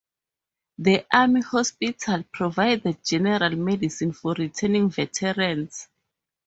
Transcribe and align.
The 0.79 1.05
Army 1.13 1.41
hospital 1.41 2.23
provided 2.33 3.05
general 3.05 3.55
medicine 3.55 4.13
for 4.13 4.33
returning 4.35 4.89
veterans. 4.89 5.89